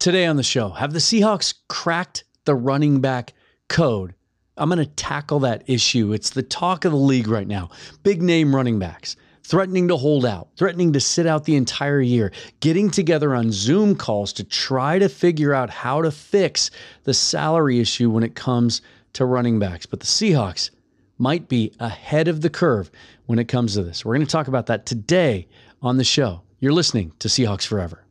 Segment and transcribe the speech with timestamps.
[0.00, 3.34] Today on the show, have the Seahawks cracked the running back
[3.68, 4.14] code?
[4.56, 6.14] I'm going to tackle that issue.
[6.14, 7.68] It's the talk of the league right now.
[8.02, 12.32] Big name running backs threatening to hold out, threatening to sit out the entire year,
[12.60, 16.70] getting together on Zoom calls to try to figure out how to fix
[17.04, 18.80] the salary issue when it comes
[19.12, 19.84] to running backs.
[19.84, 20.70] But the Seahawks
[21.18, 22.90] might be ahead of the curve
[23.26, 24.02] when it comes to this.
[24.02, 25.46] We're going to talk about that today
[25.82, 26.40] on the show.
[26.58, 28.06] You're listening to Seahawks Forever.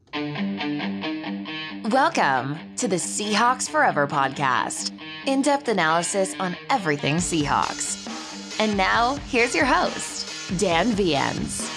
[1.92, 4.92] Welcome to the Seahawks Forever podcast,
[5.25, 8.60] in depth analysis on everything Seahawks.
[8.60, 11.68] And now, here's your host, Dan Viens.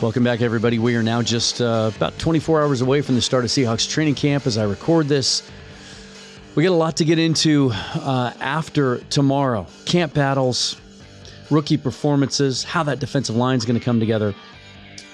[0.00, 0.78] Welcome back, everybody.
[0.78, 4.14] We are now just uh, about 24 hours away from the start of Seahawks training
[4.14, 5.42] camp as I record this.
[6.54, 10.80] We got a lot to get into uh, after tomorrow camp battles,
[11.50, 14.32] rookie performances, how that defensive line is going to come together.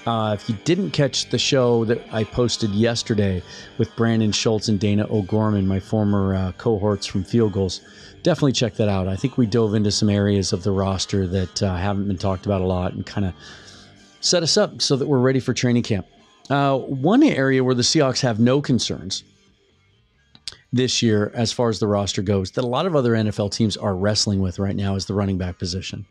[0.05, 3.41] Uh, if you didn't catch the show that I posted yesterday
[3.77, 7.79] with Brandon Schultz and Dana O'Gorman, my former uh, cohorts from Field Gulls,
[8.21, 9.07] definitely check that out.
[9.07, 12.45] I think we dove into some areas of the roster that uh, haven't been talked
[12.45, 13.33] about a lot and kind of
[14.19, 16.05] set us up so that we're ready for training camp.
[16.49, 19.23] Uh, one area where the Seahawks have no concerns
[20.73, 23.77] this year, as far as the roster goes, that a lot of other NFL teams
[23.77, 26.05] are wrestling with right now is the running back position.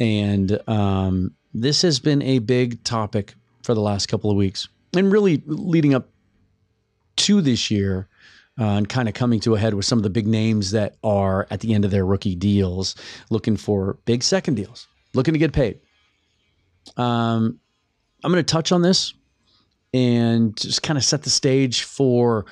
[0.00, 5.12] And um, this has been a big topic for the last couple of weeks and
[5.12, 6.08] really leading up
[7.16, 8.08] to this year
[8.58, 10.96] uh, and kind of coming to a head with some of the big names that
[11.02, 12.94] are at the end of their rookie deals
[13.30, 15.80] looking for big second deals, looking to get paid.
[16.96, 17.58] Um,
[18.24, 19.14] I'm going to touch on this
[19.94, 22.46] and just kind of set the stage for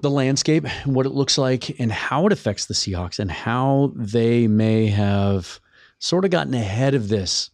[0.00, 3.92] the landscape, and what it looks like, and how it affects the Seahawks, and how
[3.94, 5.60] they may have
[5.98, 7.50] sort of gotten ahead of this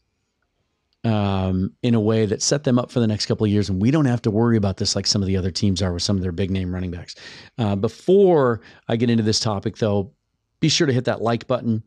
[1.04, 3.68] um, in a way that set them up for the next couple of years.
[3.68, 5.92] And we don't have to worry about this like some of the other teams are
[5.92, 7.14] with some of their big name running backs.
[7.58, 10.12] Uh, before I get into this topic, though,
[10.60, 11.82] be sure to hit that like button.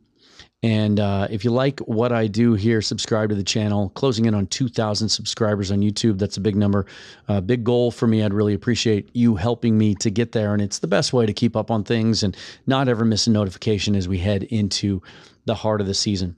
[0.64, 3.90] And uh, if you like what I do here, subscribe to the channel.
[3.90, 6.18] Closing in on 2,000 subscribers on YouTube.
[6.18, 6.86] That's a big number,
[7.28, 8.22] uh, big goal for me.
[8.22, 10.54] I'd really appreciate you helping me to get there.
[10.54, 12.34] And it's the best way to keep up on things and
[12.66, 15.02] not ever miss a notification as we head into
[15.44, 16.34] the heart of the season.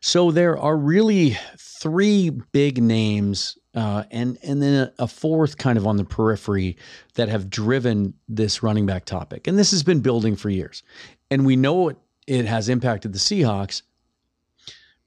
[0.00, 5.86] So there are really three big names, uh, and and then a, fourth kind of
[5.86, 6.76] on the periphery
[7.14, 10.82] that have driven this running back topic, and this has been building for years,
[11.30, 13.82] and we know it, it has impacted the Seahawks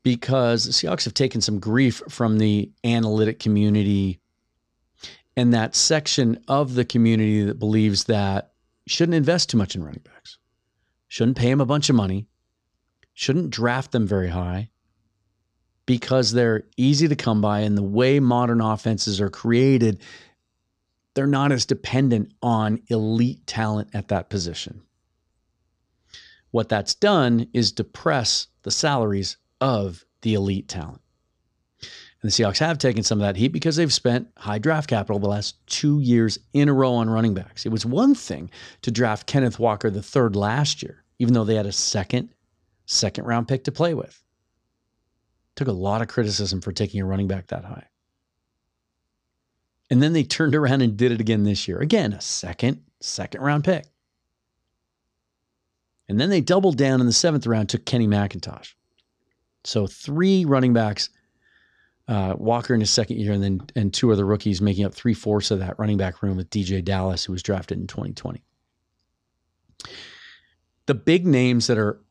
[0.03, 4.19] because the Seahawks have taken some grief from the analytic community
[5.35, 8.51] and that section of the community that believes that
[8.87, 10.37] shouldn't invest too much in running backs,
[11.07, 12.27] shouldn't pay them a bunch of money,
[13.13, 14.69] shouldn't draft them very high
[15.85, 20.01] because they're easy to come by and the way modern offenses are created
[21.13, 24.81] they're not as dependent on elite talent at that position
[26.51, 31.01] what that's done is depress the salaries of the elite talent
[32.23, 35.19] and the Seahawks have taken some of that heat because they've spent high draft capital
[35.19, 37.65] the last two years in a row on running backs.
[37.65, 38.49] It was one thing
[38.81, 42.29] to draft Kenneth Walker the third last year, even though they had a second
[42.93, 44.21] second round pick to play with.
[45.55, 47.87] Took a lot of criticism for taking a running back that high.
[49.89, 51.79] And then they turned around and did it again this year.
[51.79, 53.85] Again, a second, second round pick.
[56.09, 58.73] And then they doubled down in the seventh round, took Kenny McIntosh.
[59.63, 61.09] So three running backs,
[62.07, 65.13] uh, Walker in his second year, and then and two other rookies making up three
[65.13, 68.43] fourths of that running back room with DeeJay Dallas, who was drafted in 2020.
[70.85, 72.02] The big names that are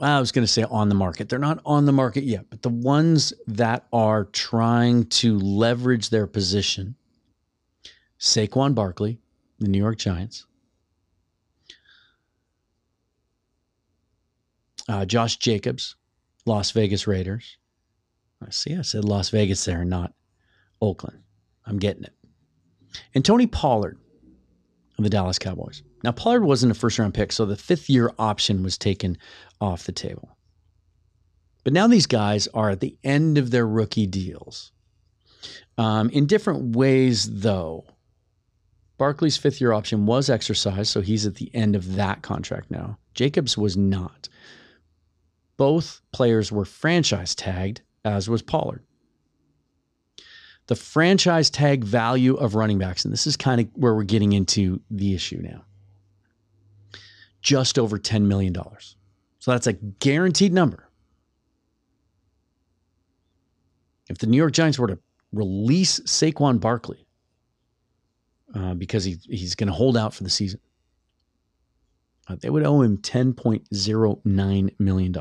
[0.00, 1.28] I was going to say on the market.
[1.28, 6.26] They're not on the market yet, but the ones that are trying to leverage their
[6.26, 6.96] position
[8.18, 9.20] Saquon Barkley,
[9.58, 10.46] the New York Giants,
[14.88, 15.96] uh, Josh Jacobs,
[16.46, 17.58] Las Vegas Raiders.
[18.44, 20.12] I see, I said Las Vegas there, not
[20.80, 21.22] Oakland.
[21.66, 22.14] I'm getting it.
[23.14, 23.98] And Tony Pollard
[24.96, 25.82] of the Dallas Cowboys.
[26.06, 29.18] Now, Pollard wasn't a first round pick, so the fifth year option was taken
[29.60, 30.36] off the table.
[31.64, 34.70] But now these guys are at the end of their rookie deals.
[35.76, 37.86] Um, in different ways, though.
[38.98, 42.98] Barkley's fifth year option was exercised, so he's at the end of that contract now.
[43.12, 44.28] Jacobs was not.
[45.56, 48.84] Both players were franchise tagged, as was Pollard.
[50.68, 54.34] The franchise tag value of running backs, and this is kind of where we're getting
[54.34, 55.64] into the issue now
[57.46, 58.52] just over $10 million.
[59.38, 60.88] So that's a guaranteed number.
[64.10, 64.98] If the New York Giants were to
[65.32, 67.06] release Saquon Barkley
[68.52, 70.58] uh, because he, he's going to hold out for the season.
[72.26, 75.16] Uh, they would owe him $10.09 million.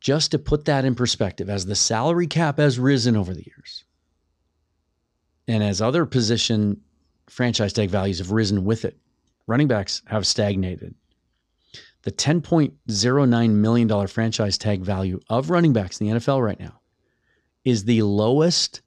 [0.00, 3.84] Just to put that in perspective, as the salary cap has risen over the years,
[5.46, 6.80] and as other position
[7.28, 8.98] franchise tag values have risen with it,
[9.48, 10.94] running backs have stagnated.
[12.02, 16.80] The $10.09 million franchise tag value of running backs in the NFL right now
[17.64, 18.82] is the lowest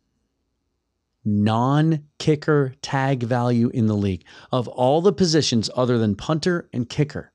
[1.25, 4.23] non kicker tag value in the league.
[4.51, 7.33] Of all the positions other than punter and kicker,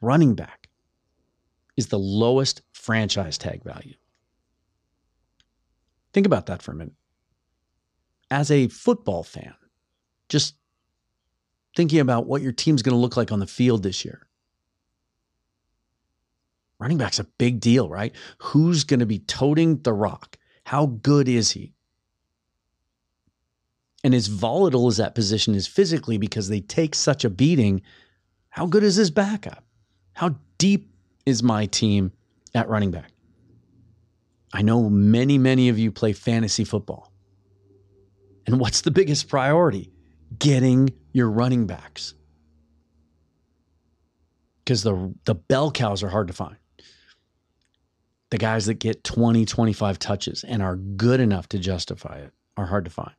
[0.00, 0.68] running back
[1.76, 3.94] is the lowest franchise tag value.
[6.12, 6.94] Think about that for a minute.
[8.30, 9.54] As a football fan,
[10.28, 10.56] just
[11.76, 14.26] thinking about what your team's going to look like on the field this year.
[16.78, 18.14] Running back's a big deal, right?
[18.38, 20.36] Who's going to be toting the rock?
[20.64, 21.74] How good is he?
[24.02, 27.82] And as volatile as that position is physically because they take such a beating,
[28.50, 29.64] how good is his backup?
[30.12, 30.90] How deep
[31.24, 32.12] is my team
[32.54, 33.12] at running back?
[34.52, 37.12] I know many, many of you play fantasy football.
[38.46, 39.90] And what's the biggest priority?
[40.38, 42.14] Getting your running backs.
[44.64, 46.56] Because the, the bell cows are hard to find
[48.30, 52.66] the guys that get 20, 25 touches and are good enough to justify it are
[52.66, 53.12] hard to find.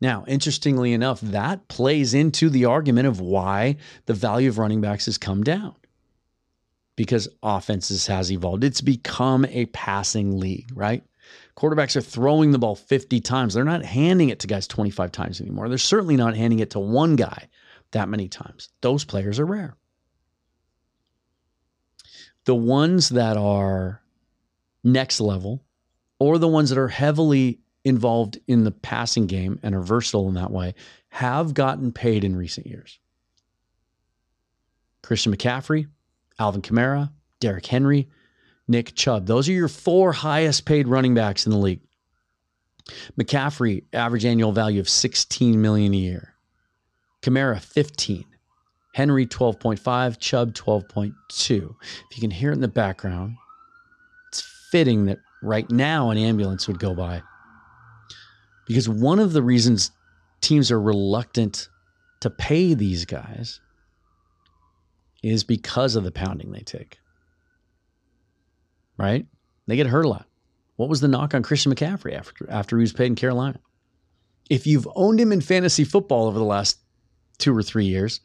[0.00, 3.76] Now, interestingly enough, that plays into the argument of why
[4.06, 5.76] the value of running backs has come down.
[6.96, 8.64] Because offenses has evolved.
[8.64, 11.04] It's become a passing league, right?
[11.56, 13.54] Quarterbacks are throwing the ball 50 times.
[13.54, 15.68] They're not handing it to guys 25 times anymore.
[15.68, 17.48] They're certainly not handing it to one guy
[17.92, 18.68] that many times.
[18.80, 19.76] Those players are rare
[22.48, 24.00] the ones that are
[24.82, 25.62] next level
[26.18, 30.34] or the ones that are heavily involved in the passing game and are versatile in
[30.34, 30.74] that way
[31.10, 33.00] have gotten paid in recent years.
[35.02, 35.88] Christian McCaffrey,
[36.38, 38.08] Alvin Kamara, Derrick Henry,
[38.68, 39.26] Nick Chubb.
[39.26, 41.80] Those are your four highest paid running backs in the league.
[43.18, 46.34] McCaffrey, average annual value of 16 million a year.
[47.22, 48.24] Kamara, 15.
[48.94, 51.74] Henry 12.5, Chubb 12.2.
[52.10, 53.36] If you can hear it in the background,
[54.28, 57.22] it's fitting that right now an ambulance would go by.
[58.66, 59.90] Because one of the reasons
[60.40, 61.68] teams are reluctant
[62.20, 63.60] to pay these guys
[65.22, 66.98] is because of the pounding they take.
[68.98, 69.26] Right?
[69.66, 70.26] They get hurt a lot.
[70.76, 73.60] What was the knock on Christian McCaffrey after, after he was paid in Carolina?
[74.50, 76.78] If you've owned him in fantasy football over the last
[77.38, 78.20] two or three years,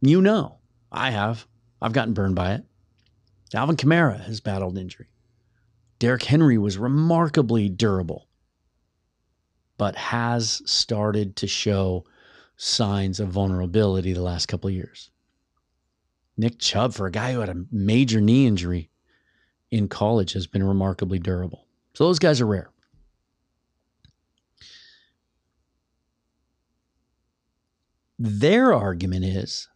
[0.00, 0.58] you know,
[0.90, 1.46] I have.
[1.80, 2.64] I've gotten burned by it.
[3.54, 5.08] Alvin Kamara has battled injury.
[5.98, 8.28] Derrick Henry was remarkably durable,
[9.76, 12.04] but has started to show
[12.56, 15.10] signs of vulnerability the last couple years.
[16.36, 18.90] Nick Chubb, for a guy who had a major knee injury
[19.72, 21.66] in college, has been remarkably durable.
[21.94, 22.70] So those guys are rare.
[28.18, 29.68] Their argument is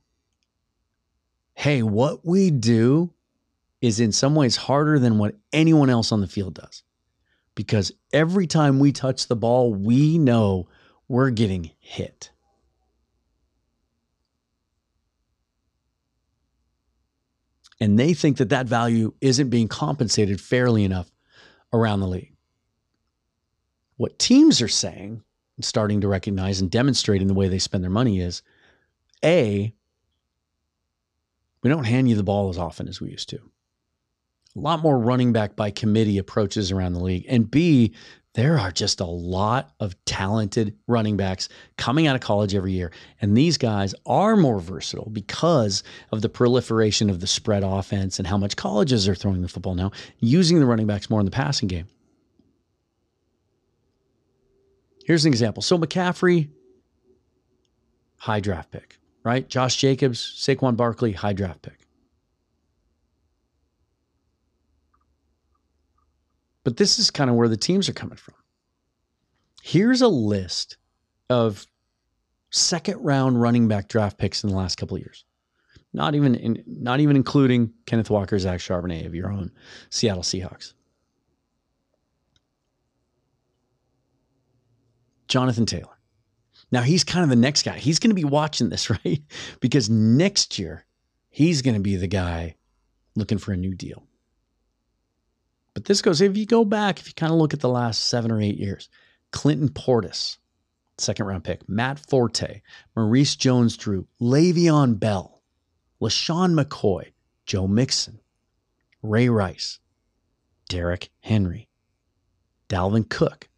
[1.54, 3.10] hey, what we do
[3.80, 6.82] is in some ways harder than what anyone else on the field does.
[7.54, 10.68] Because every time we touch the ball, we know
[11.08, 12.30] we're getting hit.
[17.80, 21.10] And they think that that value isn't being compensated fairly enough
[21.72, 22.34] around the league.
[23.96, 25.22] What teams are saying,
[25.56, 28.42] and starting to recognize and demonstrate in the way they spend their money is
[29.24, 29.74] A,
[31.62, 33.38] we don't hand you the ball as often as we used to.
[34.56, 37.26] A lot more running back by committee approaches around the league.
[37.28, 37.94] And B,
[38.36, 42.92] there are just a lot of talented running backs coming out of college every year.
[43.20, 48.28] And these guys are more versatile because of the proliferation of the spread offense and
[48.28, 49.90] how much colleges are throwing the football now,
[50.20, 51.88] using the running backs more in the passing game.
[55.04, 55.62] Here's an example.
[55.62, 56.48] So McCaffrey,
[58.18, 59.48] high draft pick right?
[59.48, 61.85] Josh Jacobs, Saquon Barkley, high draft pick.
[66.66, 68.34] But this is kind of where the teams are coming from.
[69.62, 70.78] Here's a list
[71.30, 71.64] of
[72.50, 75.24] second round running back draft picks in the last couple of years.
[75.92, 79.52] Not even in, not even including Kenneth Walker, Zach Charbonnet of your own
[79.90, 80.72] Seattle Seahawks.
[85.28, 85.96] Jonathan Taylor.
[86.72, 87.78] Now he's kind of the next guy.
[87.78, 89.22] He's going to be watching this, right?
[89.60, 90.84] Because next year,
[91.28, 92.56] he's going to be the guy
[93.14, 94.02] looking for a new deal.
[95.76, 98.04] But this goes, if you go back, if you kind of look at the last
[98.04, 98.88] seven or eight years,
[99.30, 100.38] Clinton Portis,
[100.96, 102.62] second round pick, Matt Forte,
[102.96, 105.42] Maurice Jones Drew, Le'Veon Bell,
[106.00, 107.12] LeSean McCoy,
[107.44, 108.20] Joe Mixon,
[109.02, 109.78] Ray Rice,
[110.70, 111.68] Derrick Henry,
[112.70, 113.50] Dalvin Cook,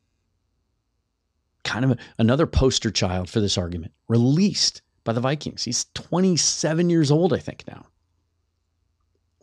[1.62, 5.62] kind of a, another poster child for this argument, released by the Vikings.
[5.62, 7.86] He's 27 years old, I think, now.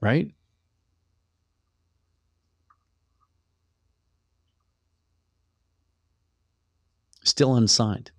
[0.01, 0.35] Right?
[7.25, 8.12] Still unsigned.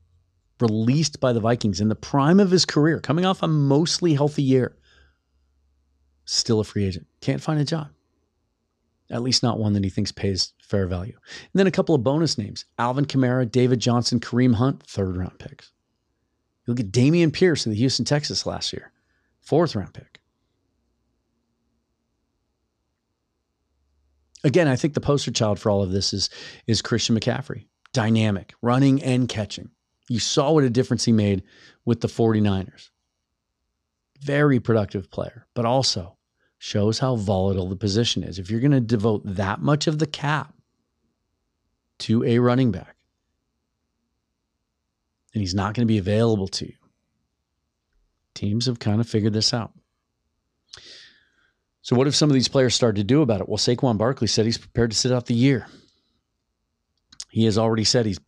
[0.61, 4.43] Released by the Vikings in the prime of his career, coming off a mostly healthy
[4.43, 4.77] year.
[6.25, 7.07] Still a free agent.
[7.21, 7.89] Can't find a job.
[9.09, 11.17] At least not one that he thinks pays fair value.
[11.25, 15.39] And then a couple of bonus names Alvin Kamara, David Johnson, Kareem Hunt, third round
[15.39, 15.71] picks.
[16.67, 18.93] You look at Dameon Pierce of the Houston Texans last year,
[19.41, 20.21] fourth round pick.
[24.43, 26.29] Again, I think the poster child for all of this is,
[26.67, 27.67] is Christian McCaffrey.
[27.97, 29.71] Dynamic, running and catching.
[30.11, 31.45] You saw what a difference he made
[31.87, 32.91] with the 49ers.
[34.21, 36.19] Very productive player, but also
[36.59, 38.39] shows how volatile the position is.
[38.39, 40.53] If you're going to devote that much of the cap
[42.01, 42.97] to a running back,
[45.33, 46.77] and he's not going to be available to you,
[48.35, 49.73] teams have kind of figured this out.
[51.81, 53.49] So, what if some of these players start to do about it?
[53.49, 55.67] Well, Saquon Barkley said he's prepared to sit out the year.
[57.37, 58.19] He has already said he's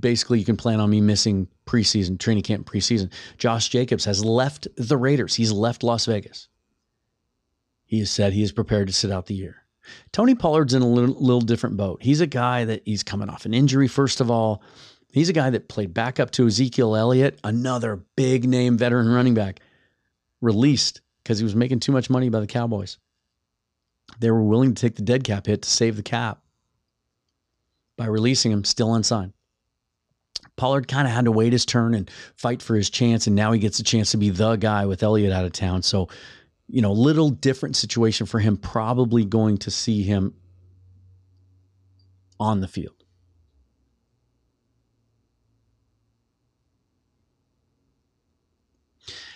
[0.00, 3.12] basically you can plan on me missing preseason, training camp preseason.
[3.38, 5.36] Josh Jacobs has left the Raiders.
[5.36, 6.48] He's left Las Vegas.
[7.84, 9.62] He has said he is prepared to sit out the year.
[10.10, 12.02] Tony Pollard's in a little, little, different boat.
[12.02, 14.64] He's a guy that he's coming off an injury, first of all.
[15.12, 19.60] He's a guy that played backup to Ezekiel Elliott, another big name veteran running back,
[20.40, 22.98] released because he was making too much money by the Cowboys.
[24.18, 26.40] They were willing to take the dead cap hit to save the cap
[27.96, 29.32] by releasing him, still unsigned.
[30.56, 33.52] Pollard kind of had to wait his turn and fight for his chance, and now
[33.52, 35.82] he gets a chance to be the guy with Elliott out of town.
[35.82, 36.08] So
[36.68, 40.34] you know, a little different situation for him, probably going to see him
[42.40, 42.92] on the field.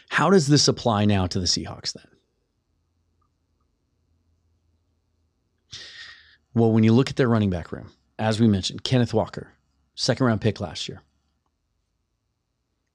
[0.08, 2.04] How does this apply now to the Seahawks then?
[6.52, 9.50] Well, when you look at their running back room, as we mentioned, Kenneth Walker,
[9.94, 11.02] second round pick last year.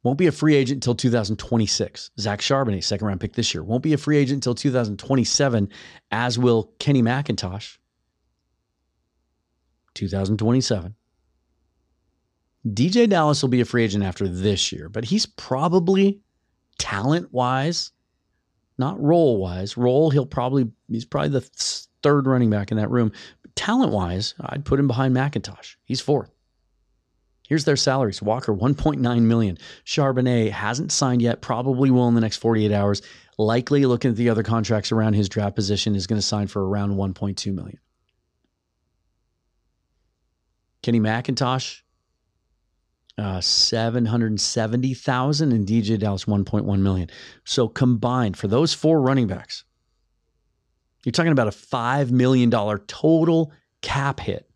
[0.03, 2.12] Won't be a free agent until 2026.
[2.20, 5.67] Zach Charbonnet, second round pick this year, won't be a free agent until 2027,
[6.12, 7.79] as will Kenny McIntosh.
[9.96, 10.94] 2027.
[12.67, 16.20] DeeJay Dallas will be a free agent after this year, but he's probably
[16.77, 17.91] talent wise,
[18.77, 19.75] not role wise.
[19.75, 23.12] Role, he'll probably, he's probably the third running back in that room.
[23.55, 25.75] Talent wise, I'd put him behind McIntosh.
[25.85, 26.29] He's fourth.
[27.47, 28.21] Here's their salaries.
[28.21, 29.57] Walker 1.9 million.
[29.85, 33.01] Charbonnet hasn't signed yet, probably will in the next 48 hours.
[33.39, 36.67] Likely looking at the other contracts around his draft position is going to sign for
[36.67, 37.79] around 1.2 million.
[40.83, 41.81] Kenny McIntosh
[43.17, 47.09] uh, 770,000 and DeeJay Dallas 1.1 million.
[47.45, 49.63] So combined for those four running backs,
[51.05, 54.50] you're talking about a $5 million total cap hit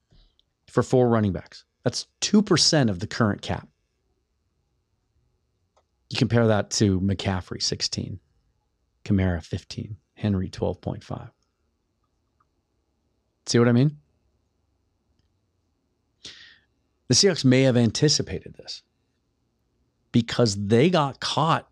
[0.68, 1.64] for four running backs.
[1.84, 3.68] That's 2% of the current cap.
[6.10, 8.20] You compare that to McCaffrey, 16,
[9.06, 11.30] Kamara, 15, Henry, 12.5.
[13.46, 13.98] See what I mean?
[17.10, 18.82] The Seahawks may have anticipated this
[20.12, 21.68] because they got caught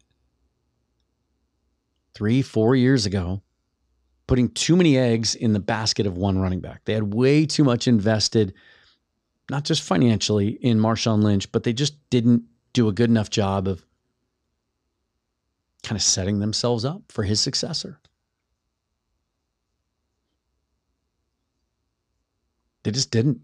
[2.14, 3.42] three, four years ago
[4.28, 6.82] putting too many eggs in the basket of one running back.
[6.86, 8.54] They had way too much invested
[9.50, 12.44] not just financially in Marshawn Lynch, but they just didn't
[12.74, 13.86] do a good enough job of
[15.84, 18.00] kind of setting themselves up for his successor.
[22.84, 23.42] They just didn't.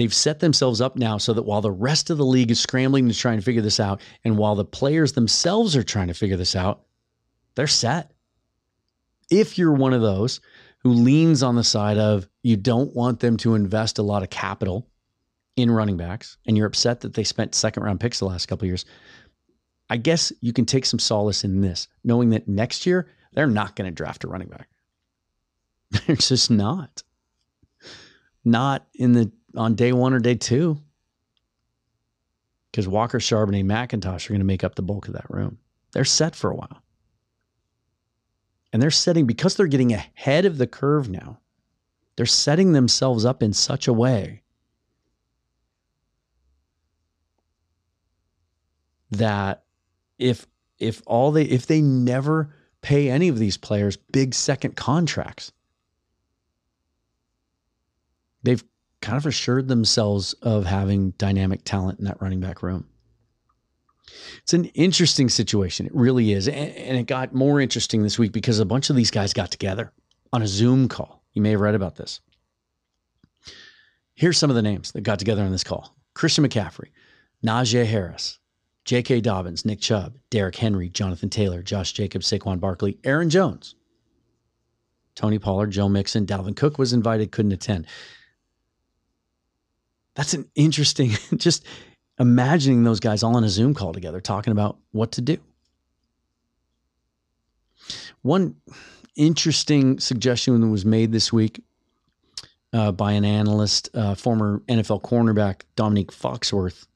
[0.00, 3.06] They've set themselves up now so that while the rest of the league is scrambling
[3.06, 6.38] to try and figure this out, and while the players themselves are trying to figure
[6.38, 6.86] this out,
[7.54, 8.10] they're set.
[9.30, 10.40] If you're one of those
[10.78, 14.30] who leans on the side of you don't want them to invest a lot of
[14.30, 14.88] capital
[15.56, 18.66] in running backs and you're upset that they spent second round picks the last couple
[18.66, 18.86] years,
[19.90, 23.76] I guess you can take some solace in this, knowing that next year they're not
[23.76, 24.70] going to draft a running back.
[26.06, 27.02] They're just not.
[28.42, 30.78] Not in the on day one or day two.
[32.70, 35.58] Because Walker, Charbonnet, McIntosh are going to make up the bulk of that room.
[35.92, 36.82] They're set for a while.
[38.72, 41.40] And they're setting, because they're getting ahead of the curve now,
[42.20, 44.42] They're setting themselves up in such a way
[49.10, 49.64] that
[50.18, 50.46] if
[50.78, 55.50] if all they if they never pay any of these players big second contracts,
[58.42, 58.62] they've
[59.00, 62.86] kind of assured themselves of having dynamic talent in that running back room.
[64.42, 65.86] It's an interesting situation.
[65.86, 66.48] It really is.
[66.48, 69.92] And, it got more interesting this week because a bunch of these guys got together
[70.32, 71.22] on a Zoom call.
[71.32, 72.20] You may have read about this.
[74.14, 76.88] Here's some of the names that got together on this call Christian McCaffrey,
[77.44, 78.38] Najee Harris,
[78.84, 79.20] J.K.
[79.20, 83.76] Dobbins, Nick Chubb, Derrick Henry, Jonathan Taylor, Josh Jacobs, Saquon Barkley, Aaron Jones,
[85.14, 87.86] Tony Pollard, Joe Mixon, Dalvin Cook was invited, couldn't attend.
[90.20, 91.64] That's an interesting, just
[92.18, 95.38] imagining those guys all on a Zoom call together talking about what to do.
[98.20, 98.56] One
[99.16, 101.64] interesting suggestion that was made this week
[102.74, 106.86] uh, by an analyst, uh, former NFL cornerback Dominique Foxworth.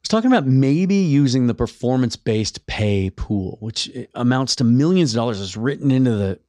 [0.00, 5.40] Was talking about maybe using the performance-based pay pool, which amounts to millions of dollars,
[5.40, 6.40] is written into the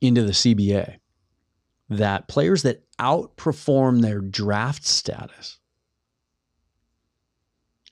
[0.00, 1.00] into the CBA.
[1.98, 5.58] That players that outperform their draft status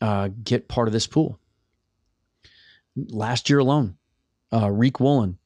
[0.00, 1.38] uh, get part of this pool.
[2.97, 3.97] Last year alone,
[4.50, 5.38] uh, Riq Woolen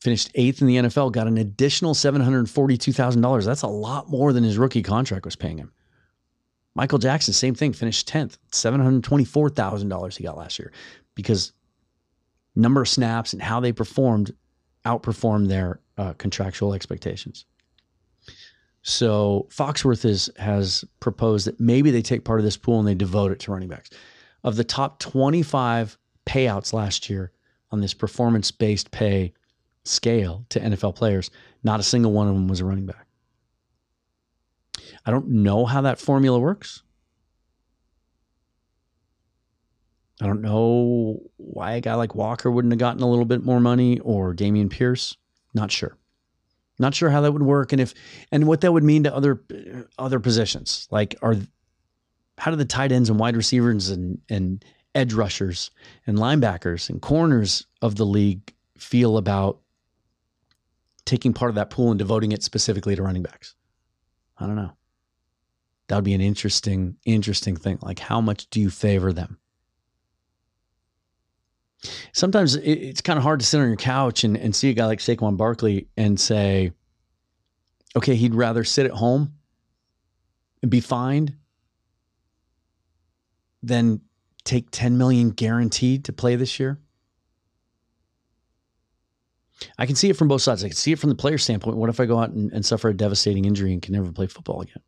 [0.00, 3.44] finished eighth in the NFL, got an additional $742,000.
[3.44, 5.72] That's a lot more than his rookie contract was paying him.
[6.74, 10.72] Michael Jackson, same thing, finished 10th, $724,000 he got last year
[11.14, 11.52] because
[12.54, 14.34] number of snaps and how they performed
[14.86, 17.44] outperformed their uh, contractual expectations.
[18.82, 22.94] So Foxworth is, has proposed that maybe they take part of this pool and they
[22.94, 23.90] devote it to running backs.
[24.42, 27.32] Of the top 25 payouts last year
[27.70, 29.34] on this performance based pay
[29.84, 31.30] scale to NFL players,
[31.62, 33.06] not a single one of them was a running back.
[35.04, 36.82] I don't know how that formula works.
[40.22, 43.60] I don't know why a guy like Walker wouldn't have gotten a little bit more
[43.60, 45.16] money or Dameon Pierce.
[45.54, 45.96] Not sure.
[46.80, 47.92] Not sure how that would work and if
[48.32, 49.42] and what that would mean to other
[49.98, 50.88] other positions.
[50.90, 51.36] Like are
[52.38, 54.64] how do the tight ends and wide receivers and and
[54.94, 55.70] edge rushers
[56.06, 59.60] and linebackers and corners of the league feel about
[61.04, 63.56] taking part of that pool and devoting it specifically to running backs?
[64.38, 64.72] I don't know.
[65.88, 67.80] That would be an interesting, interesting thing.
[67.82, 69.39] Like, how much do you favor them?
[72.12, 74.86] Sometimes it's kind of hard to sit on your couch and, and see a guy
[74.86, 76.72] like Saquon Barkley and say,
[77.96, 79.34] okay, he'd rather sit at home
[80.62, 81.36] and be fined
[83.62, 84.00] than
[84.44, 86.78] take 10 million guaranteed to play this year.
[89.78, 90.64] I can see it from both sides.
[90.64, 91.76] I can see it from the player standpoint.
[91.76, 94.26] What if I go out and, and suffer a devastating injury and can never play
[94.26, 94.82] football again?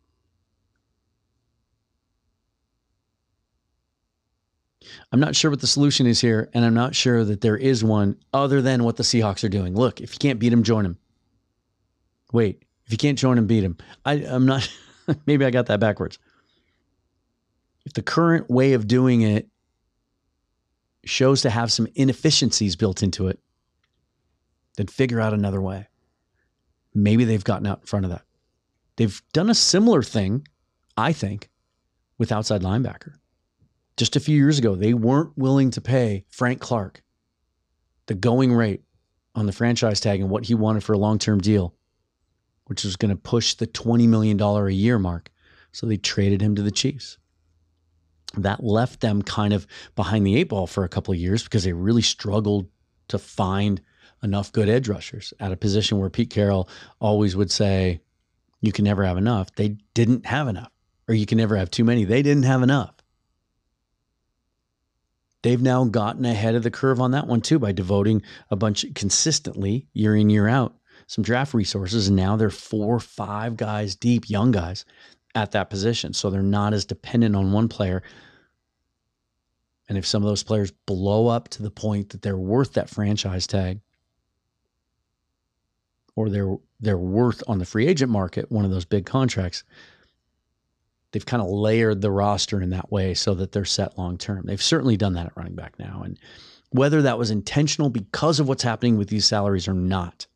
[5.10, 7.84] I'm not sure what the solution is here, and I'm not sure that there is
[7.84, 9.74] one other than what the Seahawks are doing.
[9.74, 10.98] Look, if you can't beat them, join them.
[12.32, 13.76] Wait, if you can't join them, beat them.
[14.04, 14.68] I, I'm not,
[15.26, 16.18] maybe I got that backwards.
[17.84, 19.48] If the current way of doing it
[21.04, 23.40] shows to have some inefficiencies built into it,
[24.76, 25.88] then figure out another way.
[26.94, 28.22] Maybe they've gotten out in front of that.
[28.96, 30.46] They've done a similar thing,
[30.96, 31.50] I think,
[32.18, 33.14] with outside linebacker
[33.96, 37.02] just a few years ago, they weren't willing to pay Frank Clark
[38.06, 38.82] the going rate
[39.34, 41.74] on the franchise tag and what he wanted for a long term deal,
[42.66, 45.30] which was going to push the $20 million a year mark.
[45.72, 47.18] So they traded him to the Chiefs.
[48.36, 51.64] That left them kind of behind the eight ball for a couple of years because
[51.64, 52.68] they really struggled
[53.08, 53.80] to find
[54.22, 56.68] enough good edge rushers at a position where Pete Carroll
[57.00, 58.00] always would say,
[58.60, 59.54] You can never have enough.
[59.54, 60.70] They didn't have enough.
[61.08, 62.04] Or you can never have too many.
[62.04, 62.94] They didn't have enough
[65.42, 68.84] they've now gotten ahead of the curve on that one too by devoting a bunch
[68.94, 70.74] consistently year in year out
[71.06, 74.84] some draft resources and now they're four five guys deep young guys
[75.34, 76.12] at that position.
[76.12, 78.02] So they're not as dependent on one player.
[79.88, 82.88] And if some of those players blow up to the point that they're worth that
[82.88, 83.80] franchise tag
[86.14, 89.64] or they're they're worth on the free agent market one of those big contracts
[91.12, 94.44] they've kind of layered the roster in that way so that they're set long term.
[94.46, 96.02] They've certainly done that at running back now.
[96.04, 96.18] And
[96.70, 100.26] whether that was intentional because of what's happening with these salaries or not,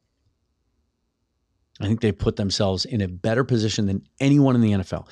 [1.81, 5.09] I think they put themselves in a better position than anyone in the NFL.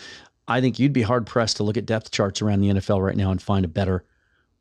[0.46, 3.16] I think you'd be hard pressed to look at depth charts around the NFL right
[3.16, 4.05] now and find a better,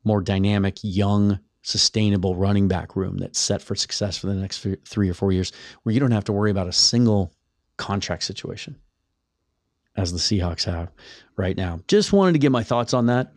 [0.02, 5.08] more dynamic, young sustainable running back room that's set for success for the next three
[5.08, 7.32] or four years, where you don't have to worry about a single
[7.76, 8.76] contract situation
[9.96, 10.90] as the Seahawks have
[11.36, 11.80] right now.
[11.88, 13.32] Just wanted to get my thoughts on that.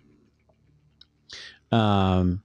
[1.71, 2.41] Um,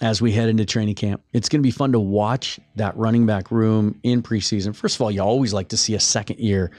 [0.00, 3.26] as we head into training camp, it's going to be fun to watch that running
[3.26, 4.74] back room in preseason.
[4.74, 6.70] First of all, you always like to see a second year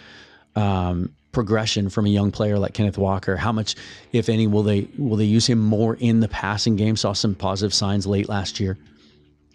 [0.55, 3.35] um, progression from a young player like Kenneth Walker.
[3.35, 3.75] How much,
[4.13, 6.95] if any, will they will they use him more in the passing game?
[6.95, 8.77] Saw some positive signs late last year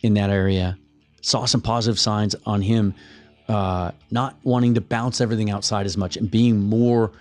[0.03, 0.77] in that area.
[1.23, 2.95] Saw some positive signs on him
[3.49, 7.13] uh, not wanting to bounce everything outside as much and being more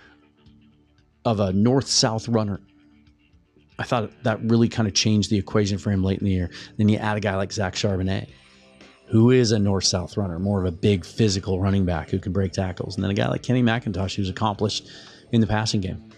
[1.24, 2.60] of a north south runner.
[3.78, 6.50] I thought that really kind of changed the equation for him late in the year.
[6.76, 8.28] Then you add a guy like Zach Charbonnet
[9.06, 12.32] who is a north south runner, more of a big physical running back who can
[12.32, 12.96] break tackles.
[12.96, 14.88] And then a guy like Kenny McIntosh who's accomplished
[15.32, 16.10] in the passing game.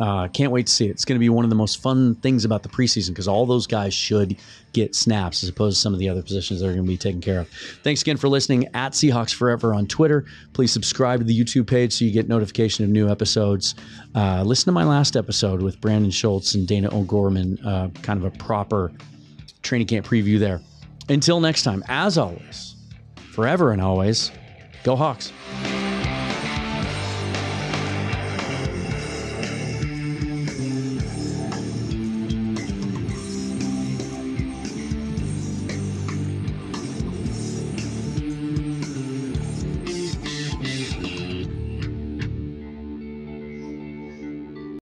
[0.00, 0.90] Uh, can't wait to see it.
[0.90, 3.44] It's going to be one of the most fun things about the preseason because all
[3.44, 4.36] those guys should
[4.72, 6.96] get snaps as opposed to some of the other positions that are going to be
[6.96, 7.48] taken care of.
[7.82, 10.24] Thanks again for listening at Seahawks Forever on Twitter.
[10.54, 13.74] Please subscribe to the YouTube page so you get notification of new episodes.
[14.14, 18.24] Uh, listen to my last episode with Brandon Schultz and Dana O'Gorman, uh, kind of
[18.24, 18.92] a proper
[19.62, 20.60] training camp preview there.
[21.10, 22.76] Until next time, as always,
[23.32, 24.30] forever and always,
[24.84, 25.32] go Hawks.